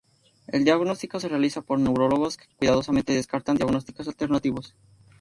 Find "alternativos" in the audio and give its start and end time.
4.07-4.75